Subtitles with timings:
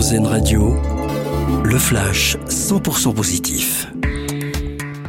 [0.00, 0.74] Radio,
[1.62, 3.86] le flash 100% positif.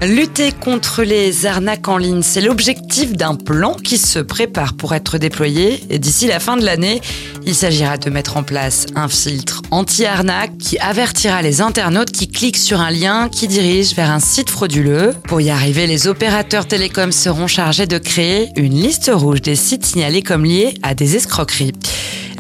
[0.02, 5.18] Lutter contre les arnaques en ligne, c'est l'objectif d'un plan qui se prépare pour être
[5.18, 7.00] déployé d'ici la fin de l'année.
[7.46, 12.58] Il s'agira de mettre en place un filtre anti-arnaque qui avertira les internautes qui cliquent
[12.58, 15.16] sur un lien qui dirige vers un site frauduleux.
[15.24, 19.86] Pour y arriver, les opérateurs télécoms seront chargés de créer une liste rouge des sites
[19.86, 21.72] signalés comme liés à des escroqueries.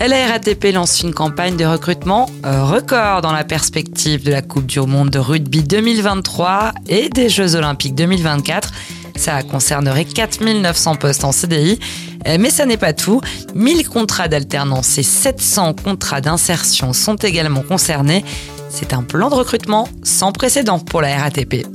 [0.07, 4.65] La RATP lance une campagne de recrutement euh, record dans la perspective de la Coupe
[4.65, 8.71] du Monde de rugby 2023 et des Jeux Olympiques 2024.
[9.15, 11.79] Ça concernerait 4900 postes en CDI.
[12.27, 13.21] Euh, mais ça n'est pas tout.
[13.53, 18.25] 1000 contrats d'alternance et 700 contrats d'insertion sont également concernés.
[18.69, 21.67] C'est un plan de recrutement sans précédent pour la RATP.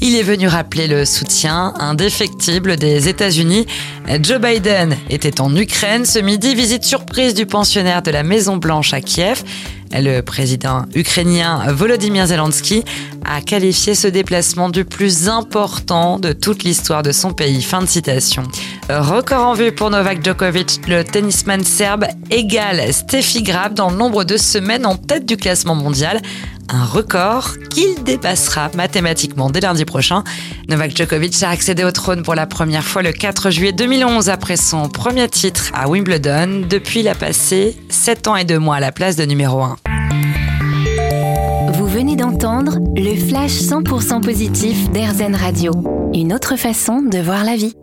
[0.00, 3.66] Il est venu rappeler le soutien indéfectible des États-Unis.
[4.22, 8.94] Joe Biden était en Ukraine ce midi, visite surprise du pensionnaire de la Maison Blanche
[8.94, 9.42] à Kiev.
[9.92, 12.84] Le président ukrainien Volodymyr Zelensky
[13.24, 17.62] a qualifié ce déplacement du plus important de toute l'histoire de son pays.
[17.62, 18.44] Fin de citation.
[18.88, 24.24] Record en vue pour Novak Djokovic, le tennisman serbe égale Steffi Grab dans le nombre
[24.24, 26.20] de semaines en tête du classement mondial
[26.68, 30.24] un record qu'il dépassera mathématiquement dès lundi prochain.
[30.68, 34.56] Novak Djokovic a accédé au trône pour la première fois le 4 juillet 2011 après
[34.56, 36.66] son premier titre à Wimbledon.
[36.68, 39.76] Depuis, il a passé 7 ans et 2 mois à la place de numéro 1.
[41.72, 45.72] Vous venez d'entendre le flash 100% positif d'Airzen Radio.
[46.14, 47.74] Une autre façon de voir la vie.